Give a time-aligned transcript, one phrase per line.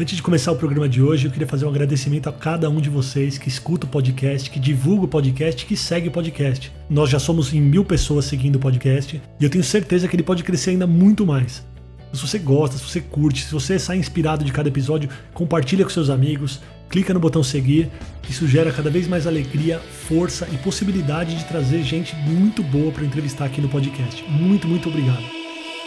[0.00, 2.80] Antes de começar o programa de hoje, eu queria fazer um agradecimento a cada um
[2.80, 6.72] de vocês que escuta o podcast, que divulga o podcast, que segue o podcast.
[6.88, 10.22] Nós já somos em mil pessoas seguindo o podcast e eu tenho certeza que ele
[10.22, 11.66] pode crescer ainda muito mais.
[12.12, 15.90] Se você gosta, se você curte, se você sai inspirado de cada episódio, compartilha com
[15.90, 17.90] seus amigos, clica no botão seguir,
[18.30, 23.04] isso gera cada vez mais alegria, força e possibilidade de trazer gente muito boa para
[23.04, 24.22] entrevistar aqui no podcast.
[24.30, 25.24] Muito, muito obrigado.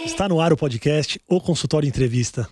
[0.06, 2.50] Está no ar o podcast O Consultório Entrevista.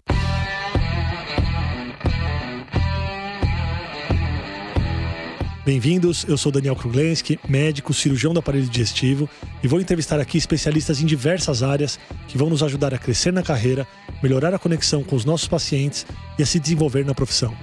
[5.70, 9.30] Bem-vindos, eu sou Daniel Kruglenski, médico, cirurgião do aparelho digestivo
[9.64, 13.44] e vou entrevistar aqui especialistas em diversas áreas que vão nos ajudar a crescer na
[13.44, 13.88] carreira,
[14.24, 16.08] melhorar a conexão com os nossos pacientes
[16.40, 17.56] e a se desenvolver na profissão.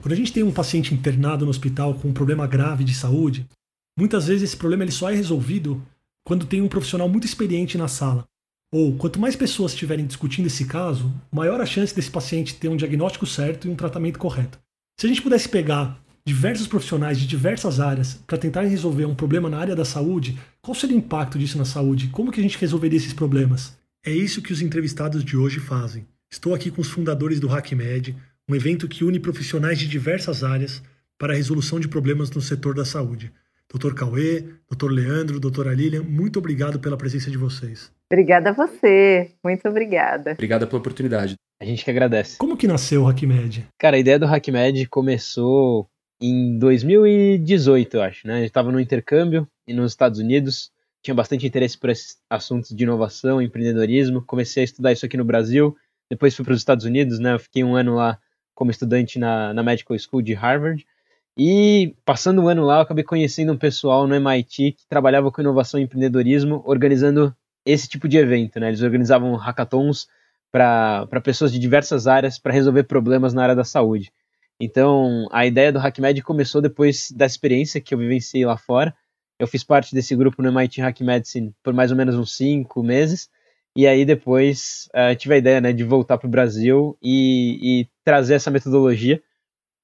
[0.00, 3.46] Quando a gente tem um paciente internado no hospital com um problema grave de saúde,
[3.98, 5.82] muitas vezes esse problema ele só é resolvido
[6.24, 8.26] quando tem um profissional muito experiente na sala
[8.72, 12.76] ou quanto mais pessoas estiverem discutindo esse caso, maior a chance desse paciente ter um
[12.76, 14.58] diagnóstico certo e um tratamento correto.
[14.98, 19.48] Se a gente pudesse pegar diversos profissionais de diversas áreas para tentar resolver um problema
[19.48, 22.08] na área da saúde, qual seria o impacto disso na saúde?
[22.08, 23.76] Como que a gente resolveria esses problemas?
[24.04, 26.06] É isso que os entrevistados de hoje fazem.
[26.30, 28.16] Estou aqui com os fundadores do HackMed,
[28.48, 30.82] um evento que une profissionais de diversas áreas
[31.18, 33.32] para a resolução de problemas no setor da saúde.
[33.72, 33.94] Dr.
[33.94, 34.90] Cauê, Dr.
[34.90, 35.74] Leandro, Dra.
[35.74, 37.90] Lilian, muito obrigado pela presença de vocês.
[38.10, 40.32] Obrigada a você, muito obrigada.
[40.32, 41.34] Obrigada pela oportunidade.
[41.60, 42.38] A gente que agradece.
[42.38, 43.66] Como que nasceu o HackMed?
[43.78, 45.88] Cara, a ideia do HackMed começou
[46.20, 48.34] em 2018, eu acho, né?
[48.34, 50.70] A gente estava no intercâmbio e nos Estados Unidos,
[51.02, 54.22] tinha bastante interesse por esses assuntos de inovação, empreendedorismo.
[54.22, 55.76] Comecei a estudar isso aqui no Brasil,
[56.10, 57.34] depois fui para os Estados Unidos, né?
[57.34, 58.18] Eu fiquei um ano lá
[58.54, 60.86] como estudante na, na Medical School de Harvard.
[61.38, 65.40] E passando um ano lá, eu acabei conhecendo um pessoal no MIT que trabalhava com
[65.40, 67.34] inovação e empreendedorismo, organizando
[67.64, 68.58] esse tipo de evento.
[68.58, 68.68] Né?
[68.68, 70.06] Eles organizavam hackathons
[70.50, 74.10] para pessoas de diversas áreas para resolver problemas na área da saúde.
[74.58, 78.94] Então, a ideia do HackMed começou depois da experiência que eu vivenciei lá fora.
[79.38, 82.82] Eu fiz parte desse grupo no MIT Hack Medicine por mais ou menos uns cinco
[82.82, 83.28] meses.
[83.76, 87.88] E aí depois uh, tive a ideia né, de voltar para o Brasil e, e,
[88.02, 89.22] trazer essa metodologia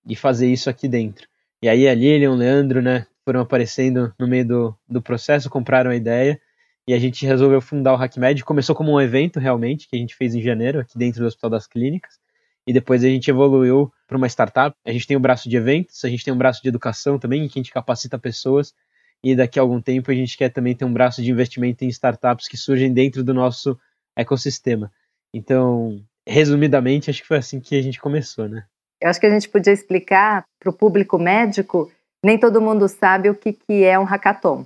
[0.09, 1.29] e fazer isso aqui dentro.
[1.63, 5.93] E aí a Lilian, o Leandro, né, foram aparecendo no meio do, do processo, compraram
[5.93, 6.41] a ideia
[6.89, 8.45] e a gente resolveu fundar o HackMed.
[8.45, 11.51] Começou como um evento, realmente, que a gente fez em janeiro, aqui dentro do Hospital
[11.51, 12.19] das Clínicas.
[12.67, 14.77] E depois a gente evoluiu para uma startup.
[14.85, 17.45] A gente tem um braço de eventos, a gente tem um braço de educação também,
[17.45, 18.75] em que a gente capacita pessoas.
[19.23, 21.89] E daqui a algum tempo a gente quer também ter um braço de investimento em
[21.89, 23.79] startups que surgem dentro do nosso
[24.17, 24.91] ecossistema.
[25.33, 28.65] Então, resumidamente, acho que foi assim que a gente começou, né?
[29.03, 31.91] Eu acho que a gente podia explicar para o público médico,
[32.25, 34.65] nem todo mundo sabe o que, que é um hackathon.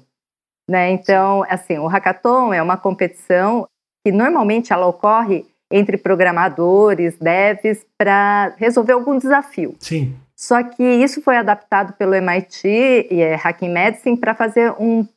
[0.69, 0.91] Né?
[0.91, 3.67] Então, assim, o hackathon é uma competição
[4.05, 9.75] que normalmente ela ocorre entre programadores, devs, para resolver algum desafio.
[9.81, 10.15] Sim.
[10.37, 15.09] Só que isso foi adaptado pelo MIT e é Hacking Medicine para fazer um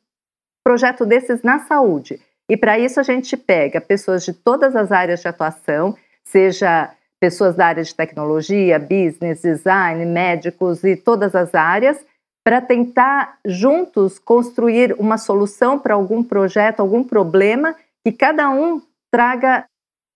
[0.64, 2.22] projeto desses na saúde.
[2.50, 7.56] E para isso a gente pega pessoas de todas as áreas de atuação, seja pessoas
[7.56, 12.04] da área de tecnologia, business, design, médicos e todas as áreas,
[12.44, 17.76] para tentar juntos construir uma solução para algum projeto, algum problema
[18.06, 18.82] que cada um
[19.12, 19.66] traga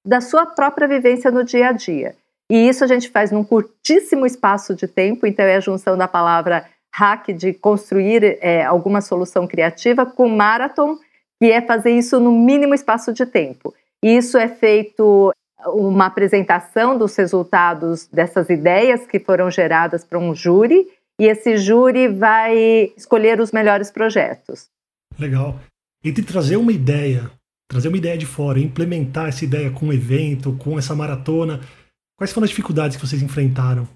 [0.05, 2.15] da sua própria vivência no dia a dia.
[2.51, 6.07] E isso a gente faz num curtíssimo espaço de tempo, então é a junção da
[6.07, 10.97] palavra hack, de construir é, alguma solução criativa, com marathon,
[11.41, 13.73] que é fazer isso no mínimo espaço de tempo.
[14.03, 15.33] E isso é feito
[15.67, 20.87] uma apresentação dos resultados dessas ideias que foram geradas para um júri
[21.19, 24.69] e esse júri vai escolher os melhores projetos.
[25.19, 25.59] Legal.
[26.03, 27.29] Entre trazer uma ideia,
[27.69, 31.61] trazer uma ideia de fora, implementar essa ideia com um evento, com essa maratona,
[32.17, 33.87] quais foram as dificuldades que vocês enfrentaram?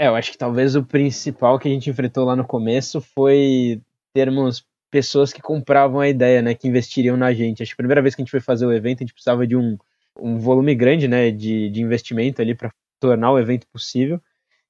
[0.00, 3.80] É, eu acho que talvez o principal que a gente enfrentou lá no começo foi
[4.14, 7.62] termos pessoas que compravam a ideia, né, que investiriam na gente.
[7.62, 9.46] Acho que a primeira vez que a gente foi fazer o evento, a gente precisava
[9.46, 9.76] de um
[10.20, 14.20] um volume grande né, de, de investimento ali para tornar o evento possível.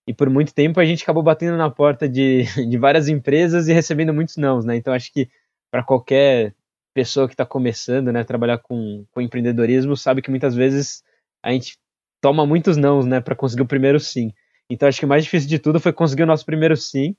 [0.06, 3.72] E por muito tempo a gente acabou batendo na porta de, de várias empresas e
[3.72, 4.76] recebendo muitos nãos, né?
[4.76, 5.28] Então acho que
[5.70, 6.54] para qualquer
[6.94, 11.02] pessoa que está começando, né, trabalhar com, com empreendedorismo, sabe que muitas vezes
[11.42, 11.78] a gente
[12.20, 14.32] toma muitos nãos, né, para conseguir o primeiro sim.
[14.70, 17.14] Então acho que o mais difícil de tudo foi conseguir o nosso primeiro sim.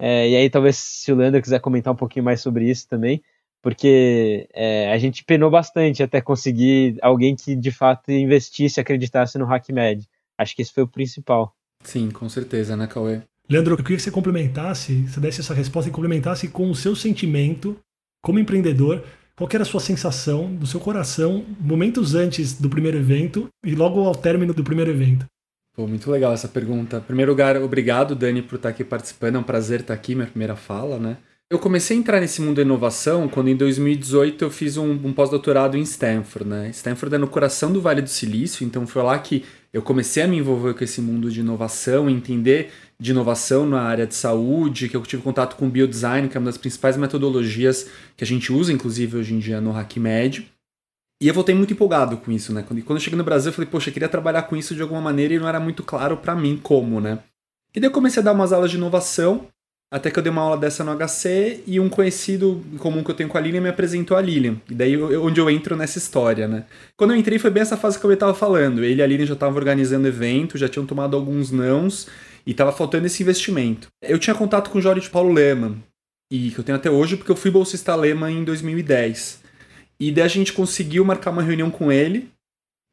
[0.00, 3.22] É, e aí talvez se o Leandro quiser comentar um pouquinho mais sobre isso também,
[3.62, 9.52] porque é, a gente penou bastante até conseguir alguém que de fato investisse, acreditasse no
[9.52, 10.06] HackMed.
[10.38, 11.54] Acho que esse foi o principal.
[11.82, 13.22] Sim, com certeza, né, Cauê?
[13.48, 16.94] Leandro, eu queria que você complementasse, você desse essa resposta e complementasse com o seu
[16.94, 17.78] sentimento
[18.22, 19.04] como empreendedor
[19.38, 24.04] Qual era a sua sensação do seu coração momentos antes do primeiro evento e logo
[24.04, 25.26] ao término do primeiro evento?
[25.76, 26.96] Pô, muito legal essa pergunta.
[26.96, 29.36] Em primeiro lugar, obrigado, Dani, por estar aqui participando.
[29.36, 31.18] É um prazer estar aqui, minha primeira fala, né?
[31.50, 35.14] Eu comecei a entrar nesse mundo da inovação quando em 2018 eu fiz um, um
[35.14, 36.68] pós-doutorado em Stanford, né?
[36.68, 39.42] Stanford é no coração do Vale do Silício, então foi lá que
[39.72, 44.06] eu comecei a me envolver com esse mundo de inovação, entender de inovação na área
[44.06, 48.22] de saúde, que eu tive contato com biodesign, que é uma das principais metodologias que
[48.22, 50.52] a gente usa, inclusive hoje em dia no HackMed.
[51.22, 52.62] E eu voltei muito empolgado com isso, né?
[52.62, 54.82] Quando, quando eu cheguei no Brasil, eu falei, poxa, eu queria trabalhar com isso de
[54.82, 57.20] alguma maneira e não era muito claro para mim como, né?
[57.74, 59.46] E daí eu comecei a dar umas aulas de inovação
[59.90, 63.14] até que eu dei uma aula dessa no HC e um conhecido comum que eu
[63.14, 64.60] tenho com a Lilian me apresentou a Lilian.
[64.68, 66.66] E daí eu, onde eu entro nessa história, né?
[66.96, 68.84] Quando eu entrei foi bem essa fase que eu estava falando.
[68.84, 72.06] Ele e a Lilian já estavam organizando evento, já tinham tomado alguns nãos
[72.46, 73.88] e estava faltando esse investimento.
[74.02, 75.82] Eu tinha contato com o Jorge Paulo Lehmann,
[76.30, 79.42] e que eu tenho até hoje porque eu fui bolsista Lehmann em 2010.
[79.98, 82.30] E daí a gente conseguiu marcar uma reunião com ele.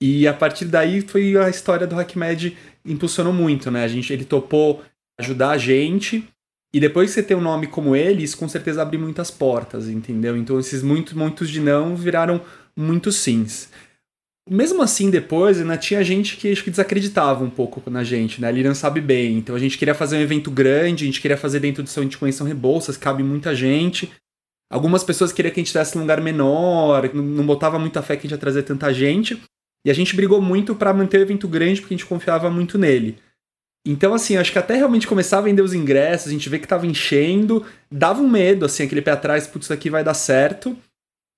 [0.01, 3.83] E a partir daí foi a história do HackMed impulsionou muito, né?
[3.83, 4.81] A gente, ele topou
[5.19, 6.27] ajudar a gente
[6.75, 9.87] e depois que você tem um nome como ele, isso com certeza abre muitas portas,
[9.87, 10.35] entendeu?
[10.35, 12.41] Então esses muitos, muitos de não viraram
[12.75, 13.69] muitos sims.
[14.49, 18.49] Mesmo assim, depois, ainda tinha gente que acho que desacreditava um pouco na gente, né?
[18.49, 19.37] A Lilian sabe bem.
[19.37, 22.03] Então a gente queria fazer um evento grande, a gente queria fazer dentro do seu
[22.03, 24.11] de Convenção Rebouças, cabe muita gente.
[24.69, 28.19] Algumas pessoas queriam que a gente tivesse um lugar menor, não botava muita fé que
[28.19, 29.41] a gente ia trazer tanta gente.
[29.85, 32.77] E a gente brigou muito para manter o evento grande porque a gente confiava muito
[32.77, 33.17] nele.
[33.85, 36.67] Então, assim, acho que até realmente começar a vender os ingressos, a gente vê que
[36.67, 40.75] tava enchendo, dava um medo, assim, aquele pé atrás, putz, isso aqui vai dar certo.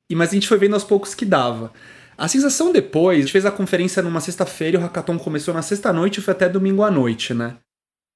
[0.10, 1.74] E, mas a gente foi vendo aos poucos que dava.
[2.18, 6.20] A sensação depois, a gente fez a conferência numa sexta-feira o hackathon começou na sexta-noite
[6.20, 7.58] e foi até domingo à noite, né?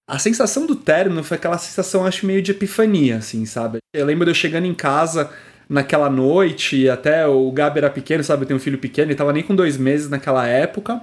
[0.10, 3.78] A sensação do término foi aquela sensação, acho, meio de epifania, assim, sabe?
[3.94, 5.30] Eu lembro de eu chegando em casa
[5.70, 8.44] naquela noite, até o Gabi era pequeno, sabe?
[8.44, 11.02] Eu tenho um filho pequeno, ele tava nem com dois meses naquela época.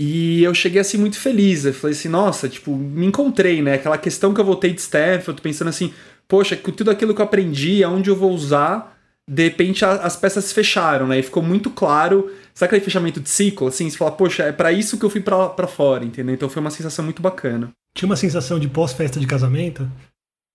[0.00, 1.64] E eu cheguei assim muito feliz.
[1.64, 3.74] Eu falei assim, nossa, tipo, me encontrei, né?
[3.74, 5.92] Aquela questão que eu voltei de Stanford, pensando assim,
[6.28, 8.96] poxa, com tudo aquilo que eu aprendi, aonde eu vou usar,
[9.28, 11.18] de repente a, as peças se fecharam, né?
[11.18, 12.30] E ficou muito claro.
[12.54, 13.66] Sabe aquele fechamento de ciclo?
[13.66, 16.32] Assim, você fala, poxa, é para isso que eu fui para fora, entendeu?
[16.32, 17.70] Então foi uma sensação muito bacana.
[17.92, 19.90] Tinha uma sensação de pós-festa de casamento?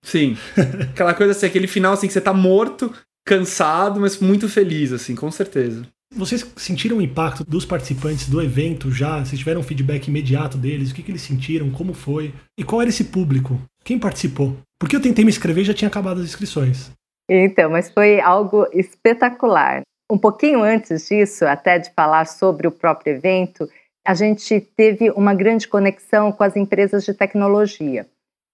[0.05, 0.37] Sim.
[0.91, 2.93] Aquela coisa assim, aquele final assim que você tá morto,
[3.25, 5.85] cansado, mas muito feliz, assim, com certeza.
[6.15, 9.19] Vocês sentiram o impacto dos participantes do evento já?
[9.19, 10.91] Vocês tiveram um feedback imediato deles?
[10.91, 11.71] O que, que eles sentiram?
[11.71, 12.33] Como foi?
[12.57, 13.59] E qual era esse público?
[13.83, 14.55] Quem participou?
[14.79, 16.91] Porque eu tentei me inscrever e já tinha acabado as inscrições.
[17.29, 19.81] Então, mas foi algo espetacular.
[20.11, 23.67] Um pouquinho antes disso, até de falar sobre o próprio evento,
[24.05, 28.05] a gente teve uma grande conexão com as empresas de tecnologia.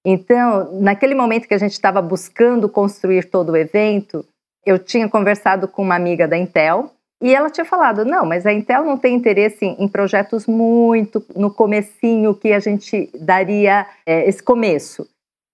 [0.06, 4.26] Então, naquele momento que a gente estava buscando construir todo o evento,
[4.66, 8.54] eu tinha conversado com uma amiga da Intel, e ela tinha falado, não, mas a
[8.54, 14.42] Intel não tem interesse em, projetos muito no comecinho que a gente daria é, esse
[14.42, 15.08] começo.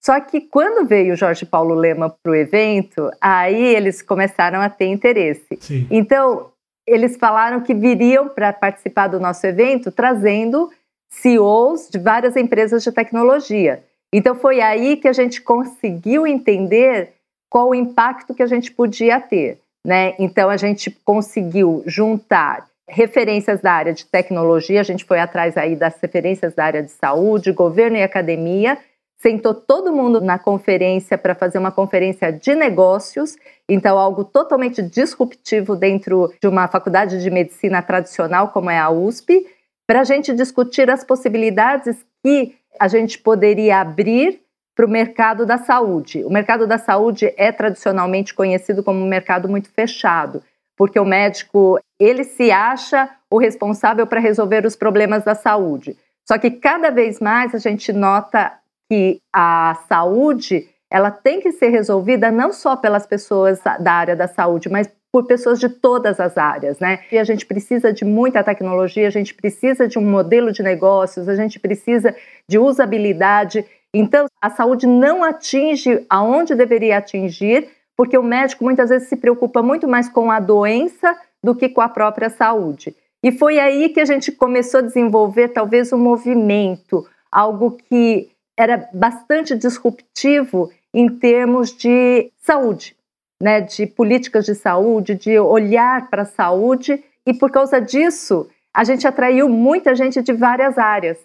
[0.03, 4.69] Só que quando veio o Jorge Paulo Lema para o evento, aí eles começaram a
[4.69, 5.57] ter interesse.
[5.59, 5.87] Sim.
[5.89, 6.51] Então,
[6.85, 10.69] eles falaram que viriam para participar do nosso evento trazendo
[11.09, 13.83] CEOs de várias empresas de tecnologia.
[14.13, 17.13] Então, foi aí que a gente conseguiu entender
[17.49, 19.59] qual o impacto que a gente podia ter.
[19.85, 20.15] Né?
[20.17, 25.75] Então a gente conseguiu juntar referências da área de tecnologia, a gente foi atrás aí
[25.75, 28.79] das referências da área de saúde, governo e academia,
[29.17, 33.35] sentou todo mundo na conferência para fazer uma conferência de negócios,
[33.69, 39.45] então algo totalmente disruptivo dentro de uma faculdade de medicina tradicional como é a USP,
[39.87, 44.41] para a gente discutir as possibilidades que a gente poderia abrir
[44.75, 46.23] para o mercado da saúde.
[46.25, 50.43] O mercado da saúde é tradicionalmente conhecido como um mercado muito fechado,
[50.75, 55.97] porque o médico ele se acha o responsável para resolver os problemas da saúde.
[56.27, 58.51] Só que cada vez mais a gente nota
[58.89, 64.27] que a saúde ela tem que ser resolvida não só pelas pessoas da área da
[64.27, 66.99] saúde, mas por pessoas de todas as áreas, né?
[67.09, 71.29] E a gente precisa de muita tecnologia, a gente precisa de um modelo de negócios,
[71.29, 72.13] a gente precisa
[72.49, 73.65] de usabilidade
[73.97, 79.63] então, a saúde não atinge aonde deveria atingir, porque o médico muitas vezes se preocupa
[79.63, 82.93] muito mais com a doença do que com a própria saúde.
[83.23, 88.89] E foi aí que a gente começou a desenvolver talvez um movimento, algo que era
[88.93, 92.97] bastante disruptivo em termos de saúde,
[93.41, 98.83] né, de políticas de saúde, de olhar para a saúde, e por causa disso, a
[98.83, 101.17] gente atraiu muita gente de várias áreas.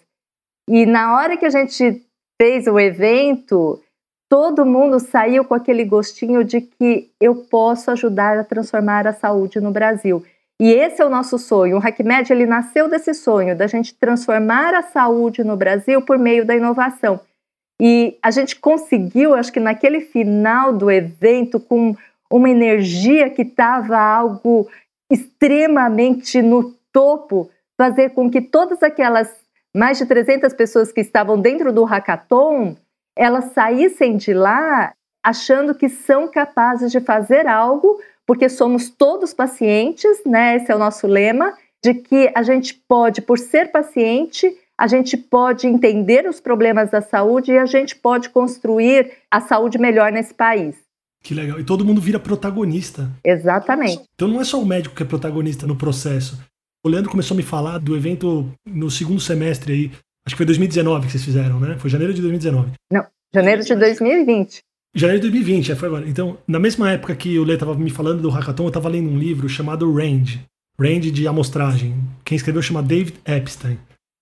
[0.69, 2.01] E na hora que a gente
[2.41, 3.79] fez o evento,
[4.27, 9.61] todo mundo saiu com aquele gostinho de que eu posso ajudar a transformar a saúde
[9.61, 10.25] no Brasil.
[10.59, 11.77] E esse é o nosso sonho.
[11.77, 16.43] O HackMed ele nasceu desse sonho da gente transformar a saúde no Brasil por meio
[16.43, 17.19] da inovação.
[17.79, 21.95] E a gente conseguiu, acho que naquele final do evento, com
[22.27, 24.67] uma energia que estava algo
[25.11, 29.40] extremamente no topo, fazer com que todas aquelas
[29.75, 32.75] mais de 300 pessoas que estavam dentro do hackathon
[33.15, 40.23] elas saíssem de lá achando que são capazes de fazer algo, porque somos todos pacientes,
[40.25, 40.55] né?
[40.55, 45.15] Esse é o nosso lema, de que a gente pode, por ser paciente, a gente
[45.15, 50.33] pode entender os problemas da saúde e a gente pode construir a saúde melhor nesse
[50.33, 50.75] país.
[51.23, 51.59] Que legal.
[51.59, 53.07] E todo mundo vira protagonista.
[53.23, 54.01] Exatamente.
[54.15, 56.39] Então não é só o médico que é protagonista no processo.
[56.83, 59.91] O Leandro começou a me falar do evento no segundo semestre aí,
[60.25, 61.77] Acho que foi 2019 que vocês fizeram, né?
[61.79, 62.71] Foi janeiro de 2019.
[62.91, 64.59] Não, janeiro de 2020.
[64.93, 66.07] Janeiro de 2020, é, foi agora.
[66.07, 69.09] Então, na mesma época que o Lê estava me falando do hackathon, eu estava lendo
[69.09, 70.41] um livro chamado Range.
[70.79, 71.95] Range de amostragem.
[72.23, 73.79] Quem escreveu chama David Epstein.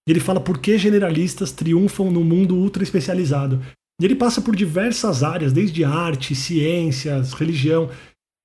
[0.07, 3.59] E ele fala por que generalistas triunfam no mundo ultra especializado.
[4.01, 7.89] E ele passa por diversas áreas, desde arte, ciências, religião.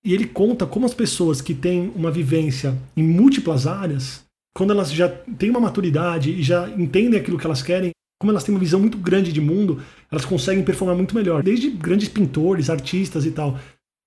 [0.04, 4.22] E ele conta como as pessoas que têm uma vivência em múltiplas áreas
[4.54, 8.44] quando elas já têm uma maturidade e já entendem aquilo que elas querem, como elas
[8.44, 11.42] têm uma visão muito grande de mundo, elas conseguem performar muito melhor.
[11.42, 13.58] Desde grandes pintores, artistas e tal.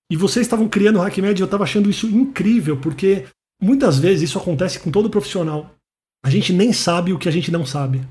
[0.10, 3.26] E vocês estavam criando o HackMed e eu estava achando isso incrível, porque
[3.62, 5.76] muitas vezes isso acontece com todo profissional.
[6.24, 8.02] A gente nem sabe o que a gente não sabe.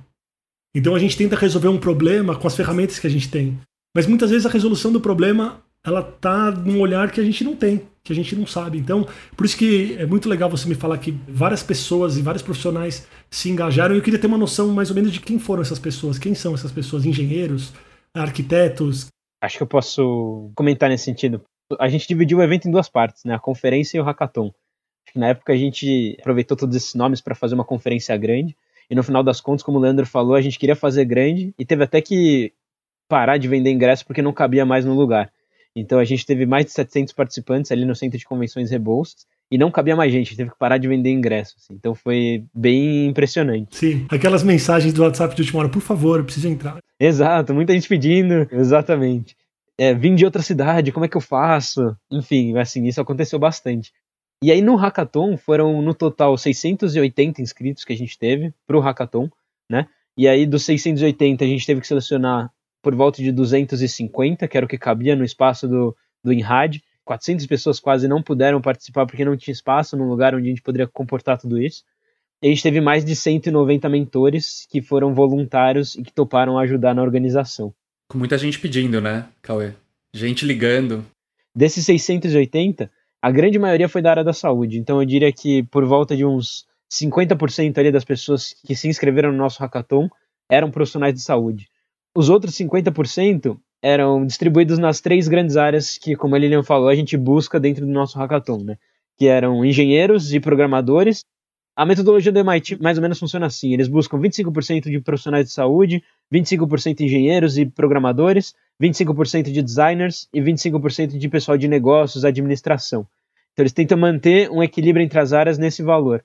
[0.74, 3.58] Então a gente tenta resolver um problema com as ferramentas que a gente tem.
[3.96, 7.54] Mas muitas vezes a resolução do problema ela tá num olhar que a gente não
[7.54, 8.76] tem, que a gente não sabe.
[8.76, 12.42] Então, por isso que é muito legal você me falar que várias pessoas e vários
[12.42, 13.94] profissionais se engajaram.
[13.94, 16.54] Eu queria ter uma noção mais ou menos de quem foram essas pessoas, quem são
[16.54, 17.72] essas pessoas, engenheiros,
[18.12, 19.06] arquitetos.
[19.40, 21.40] Acho que eu posso comentar nesse sentido.
[21.78, 23.34] A gente dividiu o evento em duas partes, né?
[23.34, 24.52] A conferência e o hackathon.
[25.14, 28.56] Na época a gente aproveitou todos esses nomes para fazer uma conferência grande.
[28.90, 31.64] E no final das contas, como o Leandro falou, a gente queria fazer grande e
[31.64, 32.52] teve até que
[33.08, 35.30] parar de vender ingresso porque não cabia mais no lugar.
[35.76, 39.58] Então a gente teve mais de 700 participantes ali no centro de convenções Rebouças e
[39.58, 41.62] não cabia mais gente, teve que parar de vender ingressos.
[41.62, 41.74] Assim.
[41.74, 43.76] Então foi bem impressionante.
[43.76, 46.78] Sim, aquelas mensagens do WhatsApp de última hora, por favor, eu preciso entrar.
[46.98, 49.36] Exato, muita gente pedindo, exatamente.
[49.78, 51.94] É, vim de outra cidade, como é que eu faço?
[52.10, 53.92] Enfim, assim, isso aconteceu bastante.
[54.42, 59.28] E aí no Hackathon foram no total 680 inscritos que a gente teve pro Hackathon,
[59.70, 59.86] né?
[60.16, 62.50] E aí dos 680 a gente teve que selecionar
[62.86, 66.80] por volta de 250, que era o que cabia no espaço do, do INRAD.
[67.04, 70.62] 400 pessoas quase não puderam participar porque não tinha espaço num lugar onde a gente
[70.62, 71.82] poderia comportar tudo isso.
[72.40, 76.94] E a gente teve mais de 190 mentores que foram voluntários e que toparam ajudar
[76.94, 77.74] na organização.
[78.08, 79.72] Com muita gente pedindo, né, Cauê?
[80.14, 81.04] Gente ligando.
[81.52, 82.88] Desses 680,
[83.20, 84.78] a grande maioria foi da área da saúde.
[84.78, 89.32] Então eu diria que por volta de uns 50% ali das pessoas que se inscreveram
[89.32, 90.08] no nosso hackathon
[90.48, 91.66] eram profissionais de saúde.
[92.16, 96.94] Os outros 50% eram distribuídos nas três grandes áreas que, como a Lilian falou, a
[96.94, 98.78] gente busca dentro do nosso hackathon, né?
[99.18, 101.26] Que eram engenheiros e programadores.
[101.76, 105.52] A metodologia do MIT mais ou menos funciona assim: eles buscam 25% de profissionais de
[105.52, 112.24] saúde, 25% de engenheiros e programadores, 25% de designers e 25% de pessoal de negócios,
[112.24, 113.06] administração.
[113.52, 116.24] Então eles tentam manter um equilíbrio entre as áreas nesse valor.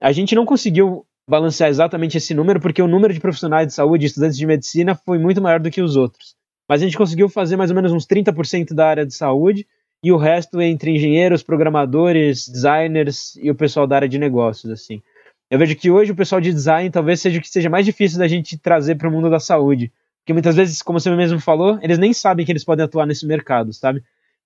[0.00, 4.06] A gente não conseguiu balancear exatamente esse número, porque o número de profissionais de saúde,
[4.06, 6.34] estudantes de medicina, foi muito maior do que os outros.
[6.68, 9.66] Mas a gente conseguiu fazer mais ou menos uns 30% da área de saúde
[10.02, 15.02] e o resto entre engenheiros, programadores, designers e o pessoal da área de negócios, assim.
[15.50, 18.18] Eu vejo que hoje o pessoal de design talvez seja o que seja mais difícil
[18.18, 21.78] da gente trazer para o mundo da saúde, porque muitas vezes, como você mesmo falou,
[21.82, 24.02] eles nem sabem que eles podem atuar nesse mercado, sabe?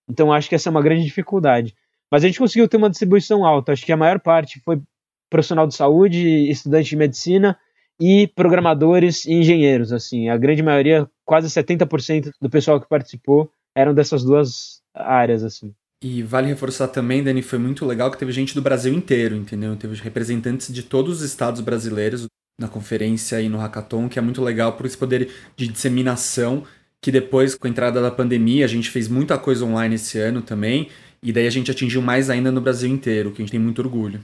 [0.09, 1.75] Então acho que essa é uma grande dificuldade.
[2.11, 3.73] Mas a gente conseguiu ter uma distribuição alta.
[3.73, 4.81] Acho que a maior parte foi
[5.35, 7.59] profissional de saúde, estudante de medicina
[8.01, 13.93] e programadores e engenheiros, assim, a grande maioria, quase 70% do pessoal que participou eram
[13.93, 15.75] dessas duas áreas, assim.
[16.01, 19.75] E vale reforçar também, Dani, foi muito legal que teve gente do Brasil inteiro, entendeu?
[19.75, 22.27] Teve representantes de todos os estados brasileiros
[22.57, 26.63] na conferência e no hackathon, que é muito legal por esse poder de disseminação,
[27.01, 30.43] que depois, com a entrada da pandemia, a gente fez muita coisa online esse ano
[30.43, 33.61] também, e daí a gente atingiu mais ainda no Brasil inteiro, que a gente tem
[33.61, 34.21] muito orgulho.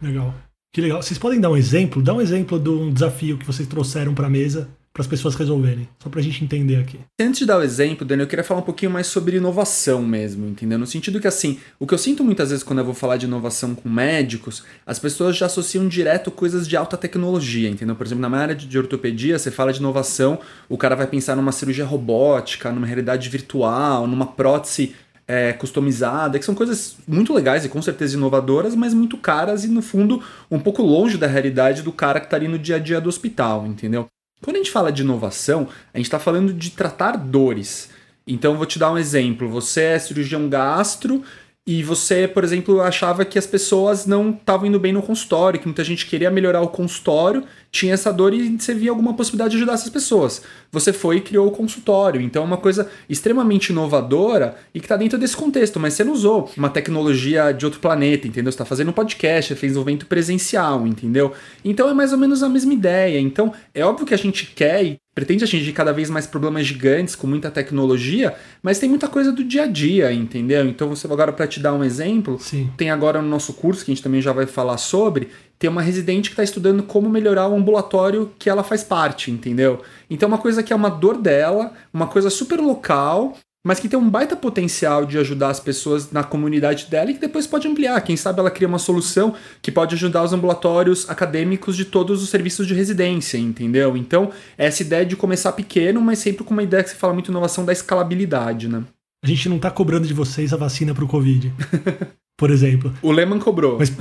[0.00, 0.34] Legal.
[0.74, 1.00] Que legal.
[1.00, 2.02] Vocês podem dar um exemplo?
[2.02, 5.36] Dá um exemplo de um desafio que vocês trouxeram para a mesa para as pessoas
[5.36, 5.88] resolverem?
[6.02, 6.98] Só para a gente entender aqui.
[7.20, 10.48] Antes de dar o exemplo, Daniel, eu queria falar um pouquinho mais sobre inovação mesmo,
[10.48, 10.76] entendeu?
[10.76, 13.26] No sentido que, assim, o que eu sinto muitas vezes quando eu vou falar de
[13.26, 17.94] inovação com médicos, as pessoas já associam direto coisas de alta tecnologia, entendeu?
[17.94, 21.36] Por exemplo, na minha área de ortopedia, você fala de inovação, o cara vai pensar
[21.36, 24.92] numa cirurgia robótica, numa realidade virtual, numa prótese
[25.26, 29.68] é, customizada, que são coisas muito legais e com certeza inovadoras, mas muito caras e,
[29.68, 32.78] no fundo, um pouco longe da realidade do cara que está ali no dia a
[32.78, 34.06] dia do hospital, entendeu?
[34.42, 37.88] Quando a gente fala de inovação, a gente está falando de tratar dores.
[38.26, 39.48] Então, vou te dar um exemplo.
[39.48, 41.22] Você é cirurgião gastro
[41.66, 45.64] e você, por exemplo, achava que as pessoas não estavam indo bem no consultório, que
[45.64, 47.42] muita gente queria melhorar o consultório,
[47.72, 50.42] tinha essa dor e você via alguma possibilidade de ajudar essas pessoas.
[50.70, 52.20] Você foi e criou o consultório.
[52.20, 56.12] Então é uma coisa extremamente inovadora e que está dentro desse contexto, mas você não
[56.12, 58.52] usou uma tecnologia de outro planeta, entendeu?
[58.52, 61.32] Você está fazendo um podcast, fez um evento presencial, entendeu?
[61.64, 63.18] Então é mais ou menos a mesma ideia.
[63.18, 67.14] Então é óbvio que a gente quer e pretende atingir cada vez mais problemas gigantes
[67.14, 70.66] com muita tecnologia, mas tem muita coisa do dia a dia, entendeu?
[70.66, 72.70] Então você agora para te dar um exemplo, Sim.
[72.76, 75.28] tem agora no nosso curso que a gente também já vai falar sobre,
[75.58, 79.82] tem uma residente que está estudando como melhorar o ambulatório que ela faz parte, entendeu?
[80.10, 83.98] Então uma coisa que é uma dor dela, uma coisa super local, mas que tem
[83.98, 87.98] um baita potencial de ajudar as pessoas na comunidade dela e que depois pode ampliar.
[88.02, 92.28] Quem sabe ela cria uma solução que pode ajudar os ambulatórios acadêmicos de todos os
[92.28, 93.96] serviços de residência, entendeu?
[93.96, 97.30] Então, essa ideia de começar pequeno, mas sempre com uma ideia que se fala muito
[97.30, 98.84] inovação da escalabilidade, né?
[99.24, 101.50] A gente não tá cobrando de vocês a vacina pro Covid.
[102.36, 102.92] por exemplo.
[103.00, 103.78] O Lehman cobrou.
[103.78, 103.92] Mas...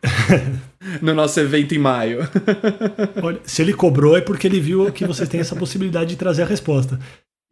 [1.00, 2.18] no nosso evento em maio.
[3.22, 6.42] Olha, se ele cobrou é porque ele viu que vocês têm essa possibilidade de trazer
[6.42, 6.98] a resposta.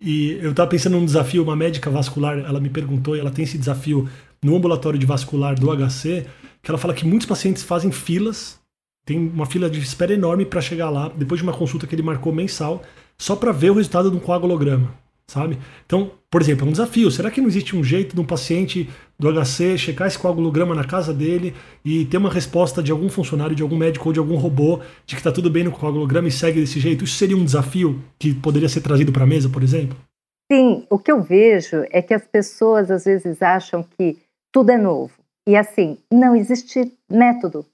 [0.04, 3.44] E eu estava pensando num desafio, uma médica vascular, ela me perguntou, e ela tem
[3.44, 4.08] esse desafio
[4.42, 6.26] no ambulatório de vascular do HC,
[6.60, 8.58] que ela fala que muitos pacientes fazem filas,
[9.06, 12.02] tem uma fila de espera enorme para chegar lá, depois de uma consulta que ele
[12.02, 12.82] marcou mensal,
[13.16, 15.58] só para ver o resultado de um coagulograma sabe?
[15.86, 17.10] Então, por exemplo, é um desafio.
[17.10, 18.88] Será que não existe um jeito de um paciente
[19.18, 23.54] do HC checar esse coagulograma na casa dele e ter uma resposta de algum funcionário,
[23.54, 26.32] de algum médico ou de algum robô de que está tudo bem no coagulograma e
[26.32, 27.04] segue desse jeito?
[27.04, 29.96] Isso seria um desafio que poderia ser trazido para a mesa, por exemplo?
[30.50, 34.18] Sim, o que eu vejo é que as pessoas às vezes acham que
[34.52, 35.12] tudo é novo.
[35.48, 37.64] E assim, não existe método.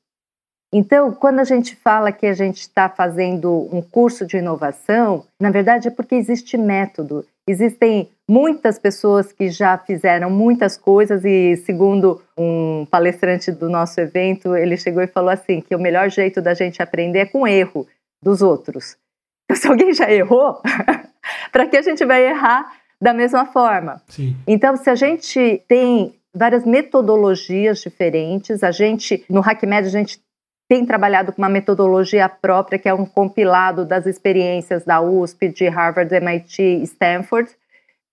[0.72, 5.50] Então, quando a gente fala que a gente está fazendo um curso de inovação, na
[5.50, 7.24] verdade é porque existe método.
[7.48, 14.54] Existem muitas pessoas que já fizeram muitas coisas e, segundo um palestrante do nosso evento,
[14.54, 17.88] ele chegou e falou assim que o melhor jeito da gente aprender é com erro
[18.22, 18.98] dos outros.
[19.44, 20.60] Então, se alguém já errou,
[21.50, 24.02] para que a gente vai errar da mesma forma?
[24.08, 24.36] Sim.
[24.46, 30.20] Então, se a gente tem várias metodologias diferentes, a gente no HackMed a gente
[30.68, 35.66] tem trabalhado com uma metodologia própria, que é um compilado das experiências da USP, de
[35.66, 37.50] Harvard, MIT Stanford,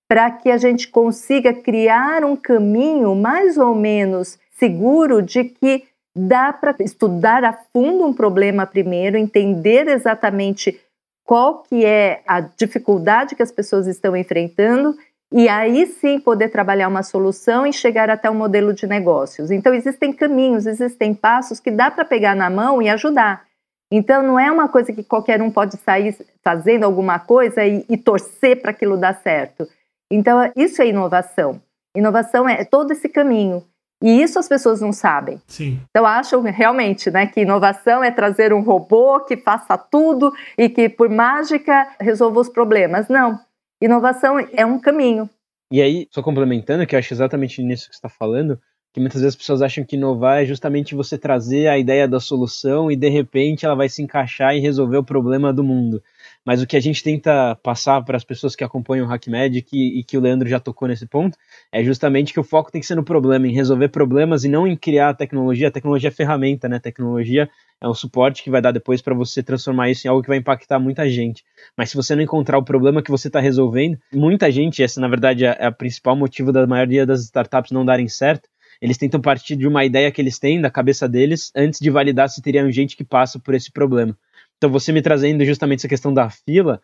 [0.08, 5.84] para que a gente consiga criar um caminho mais ou menos seguro de que
[6.16, 10.80] dá para estudar a fundo um problema primeiro, entender exatamente
[11.26, 14.96] qual que é a dificuldade que as pessoas estão enfrentando
[15.38, 19.52] e aí sim poder trabalhar uma solução e chegar até um modelo de negócios.
[19.52, 23.44] Então, existem caminhos, existem passos que dá para pegar na mão e ajudar.
[23.92, 27.98] Então, não é uma coisa que qualquer um pode sair fazendo alguma coisa e, e
[27.98, 29.68] torcer para aquilo dar certo.
[30.10, 31.62] Então, isso é inovação.
[31.94, 33.62] Inovação é todo esse caminho.
[34.02, 35.42] E isso as pessoas não sabem.
[35.48, 35.82] Sim.
[35.90, 40.88] Então acham realmente né, que inovação é trazer um robô que faça tudo e que
[40.88, 43.10] por mágica resolva os problemas.
[43.10, 43.40] Não.
[43.82, 45.30] Inovação é um caminho.
[45.72, 48.60] E aí, só complementando, que eu acho exatamente nisso que você está falando,
[48.94, 52.20] que muitas vezes as pessoas acham que inovar é justamente você trazer a ideia da
[52.20, 56.02] solução e de repente ela vai se encaixar e resolver o problema do mundo.
[56.46, 60.00] Mas o que a gente tenta passar para as pessoas que acompanham o HackMed e,
[60.00, 61.38] e que o Leandro já tocou nesse ponto
[61.72, 64.68] é justamente que o foco tem que ser no problema, em resolver problemas e não
[64.68, 65.70] em criar tecnologia.
[65.70, 66.76] A tecnologia é ferramenta, né?
[66.76, 67.50] A tecnologia
[67.82, 70.38] é um suporte que vai dar depois para você transformar isso em algo que vai
[70.38, 71.44] impactar muita gente.
[71.76, 75.08] Mas se você não encontrar o problema que você está resolvendo, muita gente, essa na
[75.08, 78.48] verdade é, é o principal motivo da maioria das startups não darem certo,
[78.82, 82.30] eles tentam partir de uma ideia que eles têm da cabeça deles antes de validar
[82.30, 84.18] se teria gente que passa por esse problema.
[84.58, 86.82] Então você me trazendo justamente essa questão da fila,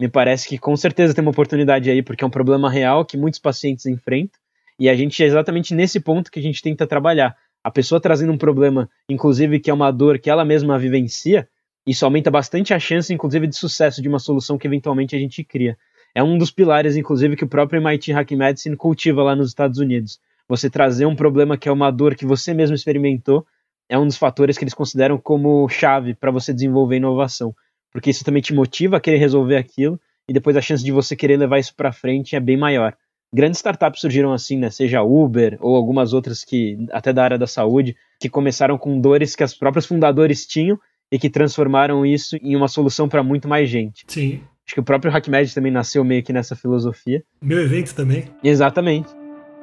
[0.00, 3.16] me parece que com certeza tem uma oportunidade aí, porque é um problema real que
[3.16, 4.40] muitos pacientes enfrentam,
[4.78, 8.32] e a gente é exatamente nesse ponto que a gente tenta trabalhar a pessoa trazendo
[8.32, 11.48] um problema, inclusive que é uma dor que ela mesma vivencia,
[11.86, 15.42] isso aumenta bastante a chance, inclusive, de sucesso de uma solução que eventualmente a gente
[15.42, 15.76] cria.
[16.14, 19.78] É um dos pilares, inclusive, que o próprio MIT Hack Medicine cultiva lá nos Estados
[19.78, 20.20] Unidos.
[20.48, 23.46] Você trazer um problema que é uma dor que você mesmo experimentou
[23.92, 27.54] é um dos fatores que eles consideram como chave para você desenvolver inovação.
[27.92, 31.14] porque isso também te motiva a querer resolver aquilo e depois a chance de você
[31.14, 32.96] querer levar isso para frente é bem maior.
[33.34, 34.70] Grandes startups surgiram assim, né?
[34.70, 39.36] Seja Uber ou algumas outras que até da área da saúde, que começaram com dores
[39.36, 40.78] que os próprios fundadores tinham
[41.10, 44.04] e que transformaram isso em uma solução para muito mais gente.
[44.08, 44.40] Sim.
[44.66, 47.22] Acho que o próprio HackMed também nasceu meio que nessa filosofia.
[47.42, 48.24] Meu evento também.
[48.42, 49.21] Exatamente.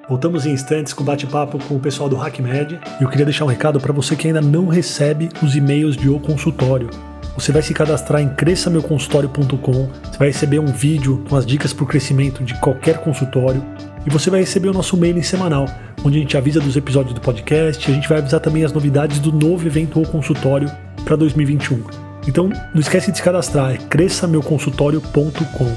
[0.10, 2.80] Voltamos em instantes com bate-papo com o pessoal do HackMed.
[3.00, 6.10] E eu queria deixar um recado para você que ainda não recebe os e-mails de
[6.10, 6.90] O Consultório.
[7.36, 11.84] Você vai se cadastrar em cresçameuconsultório.com, você vai receber um vídeo com as dicas para
[11.84, 13.64] o crescimento de qualquer consultório
[14.06, 15.66] e você vai receber o nosso mailing semanal,
[16.04, 19.20] onde a gente avisa dos episódios do podcast, a gente vai avisar também as novidades
[19.20, 20.70] do novo evento ou consultório
[21.06, 21.82] para 2021.
[22.28, 25.76] Então não esquece de se cadastrar, é cresçameuconsultório.com.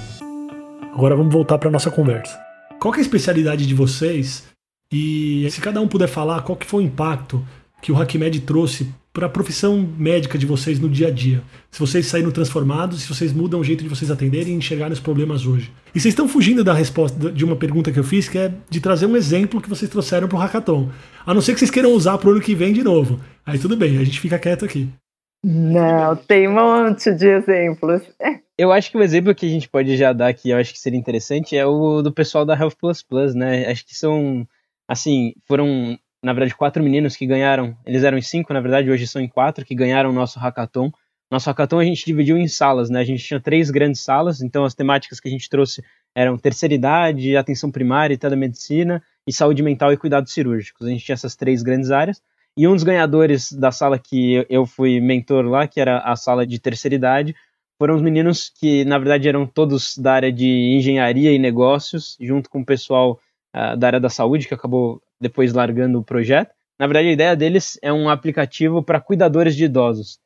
[0.94, 2.51] Agora vamos voltar para nossa conversa.
[2.82, 4.42] Qual é a especialidade de vocês?
[4.92, 7.40] E se cada um puder falar, qual que foi o impacto
[7.80, 11.44] que o HackMed trouxe para a profissão médica de vocês no dia a dia.
[11.70, 14.98] Se vocês saíram transformados, se vocês mudam o jeito de vocês atenderem e enxergarem os
[14.98, 15.70] problemas hoje.
[15.94, 18.80] E vocês estão fugindo da resposta de uma pergunta que eu fiz, que é de
[18.80, 20.90] trazer um exemplo que vocês trouxeram para o Hackathon.
[21.24, 23.20] A não ser que vocês queiram usar para o ano que vem de novo.
[23.46, 24.88] Aí tudo bem, a gente fica quieto aqui.
[25.44, 28.02] Não, tem um monte de exemplos.
[28.62, 30.78] Eu acho que o exemplo que a gente pode já dar aqui, eu acho que
[30.78, 33.66] seria interessante, é o do pessoal da Health Plus Plus, né?
[33.66, 34.46] Acho que são,
[34.86, 37.76] assim, foram na verdade, quatro meninos que ganharam.
[37.84, 40.92] Eles eram em cinco, na verdade, hoje são em quatro, que ganharam o nosso hackathon.
[41.28, 43.00] Nosso hackathon a gente dividiu em salas, né?
[43.00, 45.82] A gente tinha três grandes salas, então as temáticas que a gente trouxe
[46.14, 50.86] eram terceira idade, atenção primária e telemedicina, e saúde mental e cuidados cirúrgicos.
[50.86, 52.22] A gente tinha essas três grandes áreas.
[52.56, 56.46] E um dos ganhadores da sala que eu fui mentor lá, que era a sala
[56.46, 57.34] de terceira idade,
[57.82, 62.48] foram os meninos que, na verdade, eram todos da área de engenharia e negócios, junto
[62.48, 63.18] com o pessoal
[63.52, 66.54] uh, da área da saúde, que acabou depois largando o projeto.
[66.78, 70.20] Na verdade, a ideia deles é um aplicativo para cuidadores de idosos.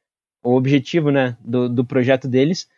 [0.45, 2.69] O objetivo né, do, do projeto deles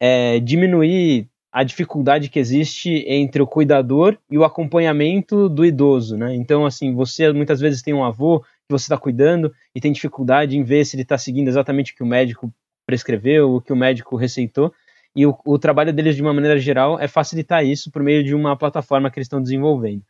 [0.00, 6.34] é diminuir a dificuldade que existe entre o cuidador e o acompanhamento do idoso, né?
[6.34, 10.58] Então, assim, você muitas vezes tem um avô que você está cuidando e tem dificuldade
[10.58, 12.52] em ver se ele está seguindo exatamente o que o médico
[12.86, 14.72] prescreveu, o que o médico receitou.
[15.16, 18.34] E o, o trabalho deles, de uma maneira geral, é facilitar isso por meio de
[18.34, 20.02] uma plataforma que eles estão desenvolvendo.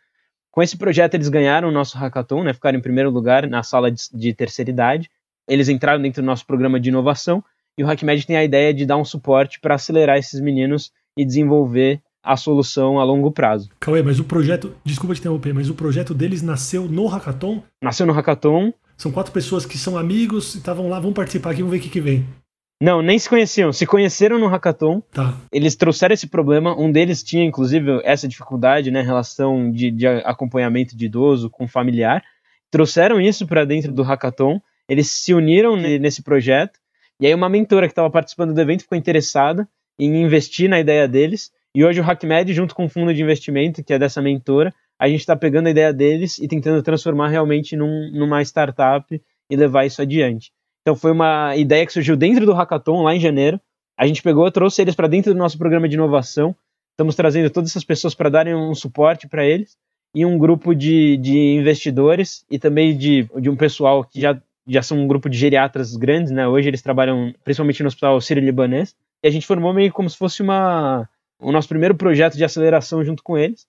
[0.51, 2.53] Com esse projeto, eles ganharam o nosso hackathon, né?
[2.53, 5.11] Ficaram em primeiro lugar na sala de, de terceira idade.
[5.49, 7.45] Eles entraram dentro do nosso programa de inovação
[7.77, 11.25] e o HackMed tem a ideia de dar um suporte para acelerar esses meninos e
[11.25, 13.69] desenvolver a solução a longo prazo.
[13.79, 17.63] Cauê, mas o projeto, desculpa te interromper, mas o projeto deles nasceu no hackathon?
[17.83, 18.73] Nasceu no hackathon.
[18.97, 21.83] São quatro pessoas que são amigos e estavam lá, vão participar aqui, vamos ver o
[21.83, 22.25] que, que vem.
[22.85, 23.73] Não, nem se conheciam.
[23.73, 25.01] Se conheceram no hackathon.
[25.11, 25.35] Tá.
[25.51, 26.79] Eles trouxeram esse problema.
[26.79, 29.01] Um deles tinha, inclusive, essa dificuldade, né?
[29.01, 32.23] Relação de, de acompanhamento de idoso com familiar.
[32.71, 34.61] Trouxeram isso para dentro do hackathon.
[34.87, 36.79] Eles se uniram nesse projeto.
[37.19, 39.67] E aí, uma mentora que estava participando do evento ficou interessada
[39.99, 41.51] em investir na ideia deles.
[41.75, 45.09] E hoje, o HackMed, junto com o fundo de investimento, que é dessa mentora, a
[45.09, 49.19] gente está pegando a ideia deles e tentando transformar realmente num, numa startup
[49.49, 50.53] e levar isso adiante.
[50.85, 53.59] Então foi uma ideia que surgiu dentro do Hackathon lá em janeiro.
[53.97, 56.55] A gente pegou, trouxe eles para dentro do nosso programa de inovação.
[56.91, 59.79] Estamos trazendo todas essas pessoas para darem um suporte para eles
[60.15, 64.83] e um grupo de, de investidores e também de, de um pessoal que já, já
[64.83, 66.47] são um grupo de geriatras grandes, né?
[66.47, 68.95] Hoje eles trabalham principalmente no Hospital Sírio-Libanês.
[69.23, 71.09] E a gente formou meio como se fosse uma,
[71.41, 73.67] o nosso primeiro projeto de aceleração junto com eles.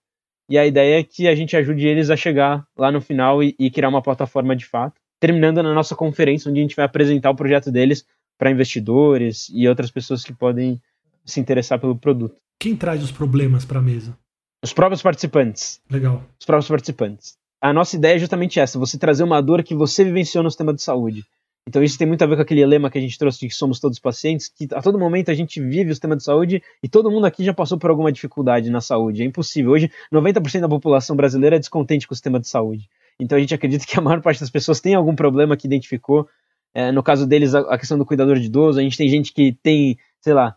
[0.50, 3.56] E a ideia é que a gente ajude eles a chegar lá no final e,
[3.58, 7.32] e criar uma plataforma de fato terminando na nossa conferência, onde a gente vai apresentar
[7.32, 8.06] o projeto deles
[8.38, 10.80] para investidores e outras pessoas que podem
[11.26, 12.36] se interessar pelo produto.
[12.60, 14.16] Quem traz os problemas para a mesa?
[14.64, 15.82] Os próprios participantes.
[15.90, 16.24] Legal.
[16.40, 17.34] Os próprios participantes.
[17.60, 20.76] A nossa ideia é justamente essa: você trazer uma dor que você vivenciou no sistema
[20.76, 21.24] de saúde.
[21.68, 23.56] Então isso tem muito a ver com aquele lema que a gente trouxe de que
[23.56, 26.88] somos todos pacientes, que a todo momento a gente vive o sistema de saúde e
[26.88, 29.24] todo mundo aqui já passou por alguma dificuldade na saúde.
[29.24, 29.72] É impossível.
[29.72, 32.88] Hoje, 90% da população brasileira é descontente com o sistema de saúde.
[33.20, 36.28] Então a gente acredita que a maior parte das pessoas tem algum problema que identificou.
[36.74, 39.34] É, no caso deles, a, a, questão do cuidador de idoso, a gente tem gente
[39.34, 40.56] que tem, sei lá,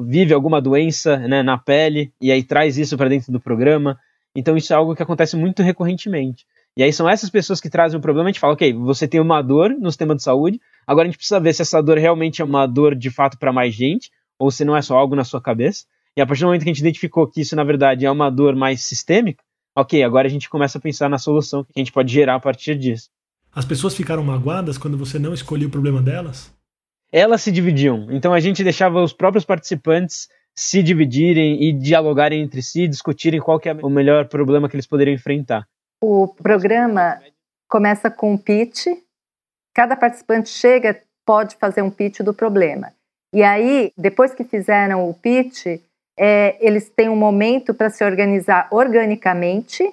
[0.00, 3.98] vive alguma doença né, na pele e aí traz isso para dentro do programa.
[4.34, 6.46] Então isso é algo que acontece muito recorrentemente.
[6.76, 9.20] E aí são essas pessoas que trazem o problema, a gente fala, ok, você tem
[9.20, 12.40] uma dor no sistema de saúde, agora a gente precisa ver se essa dor realmente
[12.40, 15.24] é uma dor de fato para mais gente, ou se não é só algo na
[15.24, 15.84] sua cabeça.
[16.16, 18.30] E a partir do momento que a gente identificou que isso, na verdade, é uma
[18.30, 19.42] dor mais sistêmica,
[19.80, 22.40] ok, agora a gente começa a pensar na solução que a gente pode gerar a
[22.40, 23.08] partir disso.
[23.54, 26.52] As pessoas ficaram magoadas quando você não escolheu o problema delas?
[27.12, 28.08] Elas se dividiam.
[28.10, 33.60] Então a gente deixava os próprios participantes se dividirem e dialogarem entre si, discutirem qual
[33.60, 35.66] que é o melhor problema que eles poderiam enfrentar.
[36.02, 37.20] O programa
[37.68, 38.86] começa com um pitch.
[39.72, 42.92] Cada participante chega, pode fazer um pitch do problema.
[43.32, 45.80] E aí, depois que fizeram o pitch,
[46.18, 49.90] é, eles têm um momento para se organizar organicamente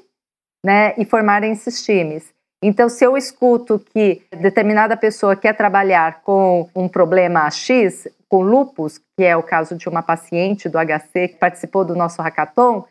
[0.66, 2.34] né, e formarem esses times.
[2.64, 8.98] Então, se eu escuto que determinada pessoa quer trabalhar com um problema X, com lupus,
[8.98, 12.84] que é o caso de uma paciente do HC que participou do nosso hackathon,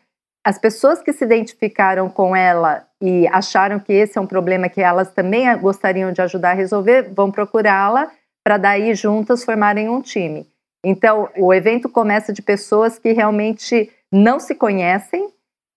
[0.45, 4.79] as pessoas que se identificaram com ela e acharam que esse é um problema que
[4.79, 8.11] elas também gostariam de ajudar a resolver, vão procurá-la
[8.43, 10.47] para daí juntas formarem um time.
[10.87, 15.27] Então, o evento começa de pessoas que realmente não se conhecem,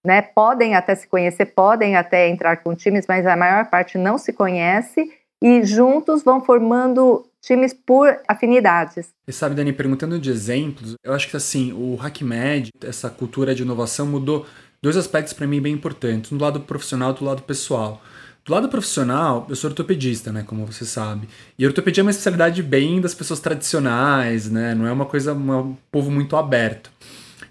[0.05, 0.21] né?
[0.21, 4.35] Podem até se conhecer, podem até entrar com times, mas a maior parte não se
[4.35, 5.11] conhece
[5.43, 9.09] e juntos vão formando times por afinidades.
[9.27, 13.63] E sabe, Dani, perguntando de exemplos, eu acho que assim, o HackMed, essa cultura de
[13.63, 14.45] inovação mudou
[14.83, 18.03] dois aspectos para mim bem importantes, do lado profissional e do lado pessoal.
[18.49, 21.29] Do lado profissional, eu sou ortopedista, né, como você sabe.
[21.59, 25.77] E ortopedia é uma especialidade bem das pessoas tradicionais, né, não é uma coisa, um
[25.93, 26.91] povo muito aberto.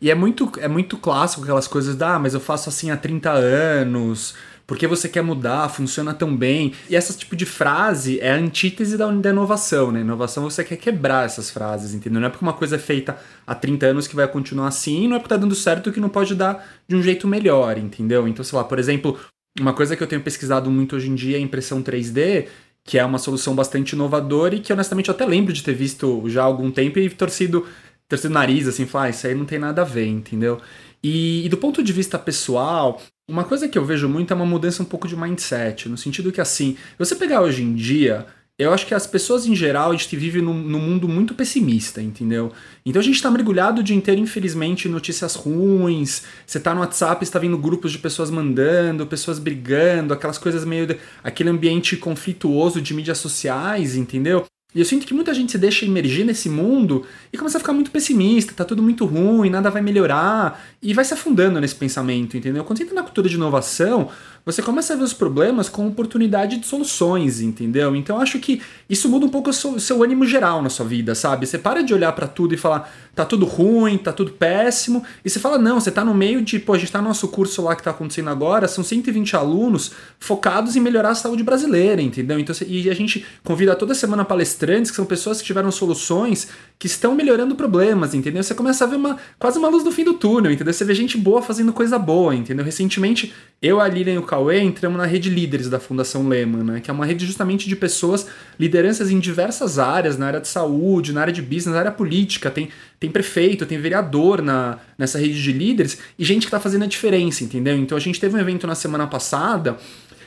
[0.01, 2.97] E é muito, é muito clássico aquelas coisas da, ah, mas eu faço assim há
[2.97, 4.33] 30 anos,
[4.65, 6.73] porque você quer mudar, funciona tão bem.
[6.89, 10.01] E esse tipo de frase é a antítese da, da inovação, né?
[10.01, 12.19] Inovação você quer quebrar essas frases, entendeu?
[12.19, 15.17] Não é porque uma coisa é feita há 30 anos que vai continuar assim, não
[15.17, 18.27] é porque tá dando certo que não pode dar de um jeito melhor, entendeu?
[18.27, 19.17] Então, sei lá, por exemplo,
[19.59, 22.47] uma coisa que eu tenho pesquisado muito hoje em dia é impressão 3D,
[22.83, 26.23] que é uma solução bastante inovadora e que honestamente eu até lembro de ter visto
[26.27, 27.67] já há algum tempo e torcido,
[28.07, 30.59] torcido nariz, assim, falar, ah, isso aí não tem nada a ver, entendeu?
[31.03, 34.45] E, e, do ponto de vista pessoal, uma coisa que eu vejo muito é uma
[34.45, 38.25] mudança um pouco de mindset, no sentido que assim, você pegar hoje em dia,
[38.59, 42.01] eu acho que as pessoas em geral, a gente vive num, num mundo muito pessimista,
[42.01, 42.51] entendeu?
[42.83, 46.23] Então a gente tá mergulhado o dia inteiro, infelizmente, em notícias ruins.
[46.45, 50.87] Você tá no WhatsApp, está vindo grupos de pessoas mandando, pessoas brigando, aquelas coisas meio.
[50.87, 54.45] De, aquele ambiente conflituoso de mídias sociais, entendeu?
[54.75, 57.73] E eu sinto que muita gente se deixa emergir nesse mundo e começa a ficar
[57.73, 62.35] muito pessimista, tá tudo muito ruim, nada vai melhorar, e vai se afundando nesse pensamento,
[62.35, 62.63] entendeu?
[62.63, 64.09] Quando você entra na cultura de inovação,
[64.47, 67.93] você começa a ver os problemas como oportunidade de soluções, entendeu?
[67.97, 71.13] Então acho que isso muda um pouco o seu, seu ânimo geral na sua vida,
[71.13, 71.45] sabe?
[71.45, 75.29] Você para de olhar para tudo e falar, tá tudo ruim, tá tudo péssimo, e
[75.29, 77.61] você fala, não, você tá no meio de, pô, a gente tá no nosso curso
[77.61, 82.39] lá que tá acontecendo agora, são 120 alunos focados em melhorar a saúde brasileira, entendeu?
[82.39, 86.47] Então, e a gente convida toda semana palestrantes, que são pessoas que tiveram soluções
[86.79, 88.41] que estão melhorando problemas, entendeu?
[88.41, 90.73] Você começa a ver uma, quase uma luz no fim do túnel, entendeu?
[90.73, 92.63] Você vê gente boa fazendo coisa boa, entendeu?
[92.63, 96.79] Recentemente, eu, a Lilian e o Cauê entramos na rede Líderes da Fundação Lehman, né?
[96.79, 98.27] Que é uma rede justamente de pessoas,
[98.59, 102.51] lideranças em diversas áreas, na área de saúde, na área de business, na área política.
[102.51, 102.69] Tem,
[102.99, 106.87] tem prefeito, tem vereador na, nessa rede de líderes e gente que está fazendo a
[106.87, 107.75] diferença, entendeu?
[107.77, 109.77] Então a gente teve um evento na semana passada,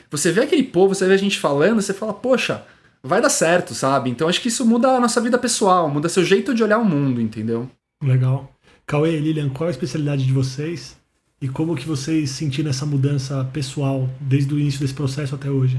[0.09, 2.65] você vê aquele povo, você vê a gente falando, você fala, poxa
[3.01, 4.09] vai dar certo, sabe?
[4.09, 6.85] Então acho que isso muda a nossa vida pessoal, muda seu jeito de olhar o
[6.85, 7.69] mundo, entendeu?
[8.03, 8.53] Legal.
[8.85, 10.99] Cauê e Lilian, qual é a especialidade de vocês
[11.41, 15.77] e como que vocês sentiram essa mudança pessoal desde o início desse processo até hoje?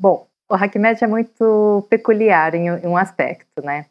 [0.00, 3.86] Bom, o HackMed é muito peculiar em um aspecto, né?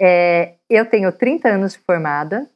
[0.00, 2.46] É, eu tenho 30 anos de formada,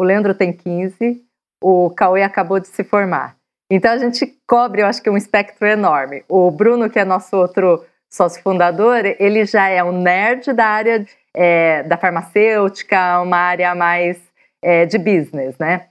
[0.00, 1.24] o Leandro tem 15,
[1.62, 3.36] o Cauê acabou de se formar.
[3.70, 6.24] Então a gente cobre, eu acho que um espectro enorme.
[6.28, 11.06] O Bruno, que é nosso outro sócio fundador, ele já é um nerd da área
[11.32, 14.20] é, da farmacêutica, uma área mais
[14.60, 15.86] é, de business, né?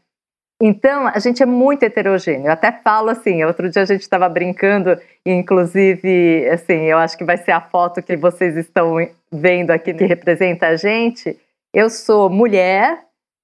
[0.63, 2.45] Então, a gente é muito heterogêneo.
[2.45, 4.95] Eu até falo assim, outro dia a gente estava brincando,
[5.26, 8.95] inclusive, assim, eu acho que vai ser a foto que vocês estão
[9.32, 11.36] vendo aqui que representa a gente.
[11.74, 13.00] Eu sou mulher,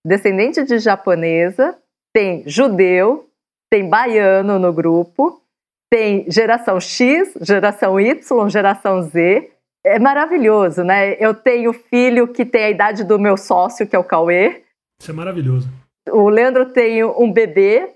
[0.05, 1.75] descendente de japonesa,
[2.13, 3.27] tem judeu,
[3.67, 5.41] tem baiano no grupo,
[5.89, 9.49] tem geração X, geração Y, geração Z.
[9.83, 11.13] É maravilhoso, né?
[11.13, 14.61] Eu tenho filho que tem a idade do meu sócio, que é o Cauê.
[15.01, 15.67] Isso é maravilhoso.
[16.11, 17.89] O Leandro tem um bebê,